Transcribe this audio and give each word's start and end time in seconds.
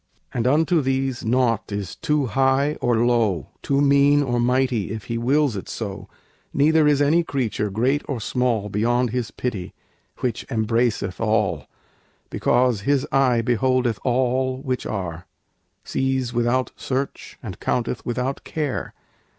And 0.33 0.47
unto 0.47 0.81
these 0.81 1.23
naught 1.23 1.71
is 1.71 1.95
too 1.95 2.25
high 2.25 2.73
or 2.81 3.05
low, 3.05 3.49
Too 3.61 3.81
mean 3.81 4.23
or 4.23 4.39
mighty, 4.39 4.89
if 4.91 5.03
He 5.03 5.19
wills 5.19 5.55
it 5.55 5.69
so; 5.69 6.09
Neither 6.51 6.87
is 6.87 7.03
any 7.03 7.23
creature, 7.23 7.69
great 7.69 8.01
or 8.07 8.19
small, 8.19 8.67
Beyond 8.67 9.11
His 9.11 9.29
pity, 9.29 9.75
which 10.21 10.43
embraceth 10.49 11.21
all, 11.21 11.67
Because 12.31 12.81
His 12.81 13.05
eye 13.11 13.43
beholdeth 13.43 13.99
all 14.03 14.63
which 14.63 14.87
are; 14.87 15.27
Sees 15.83 16.33
without 16.33 16.71
search, 16.75 17.37
and 17.43 17.59
counteth 17.59 18.03
without 18.03 18.43
care. 18.43 18.95